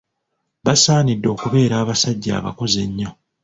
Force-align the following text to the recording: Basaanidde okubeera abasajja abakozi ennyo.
Basaanidde 0.65 1.27
okubeera 1.35 1.75
abasajja 1.83 2.31
abakozi 2.39 2.77
ennyo. 2.85 3.09